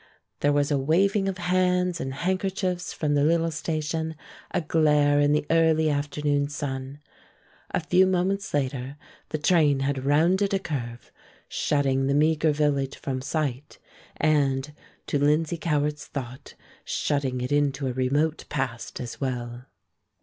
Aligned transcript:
There 0.39 0.51
was 0.51 0.71
a 0.71 0.79
waving 0.79 1.29
of 1.29 1.37
hands 1.37 2.01
and 2.01 2.11
handkerchiefs 2.15 2.91
from 2.91 3.13
the 3.13 3.23
little 3.23 3.51
station, 3.51 4.15
aglare 4.51 5.19
in 5.21 5.31
the 5.31 5.45
early 5.51 5.91
afternoon 5.91 6.49
sun. 6.49 6.99
A 7.69 7.79
few 7.79 8.07
moments 8.07 8.51
later 8.51 8.97
the 9.29 9.37
train 9.37 9.81
had 9.81 10.03
rounded 10.03 10.55
a 10.55 10.57
curve, 10.57 11.11
shutting 11.47 12.07
the 12.07 12.15
meagre 12.15 12.51
village 12.51 12.95
from 12.97 13.21
sight, 13.21 13.77
and, 14.17 14.73
to 15.05 15.19
Lindsay 15.19 15.59
Cowart's 15.59 16.07
thought, 16.07 16.55
shutting 16.83 17.39
it 17.39 17.51
into 17.51 17.85
a 17.85 17.93
remote 17.93 18.45
past 18.49 18.99
as 18.99 19.21
well. 19.21 19.65